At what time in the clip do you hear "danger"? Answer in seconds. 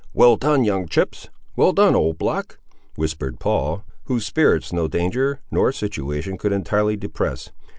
4.87-5.41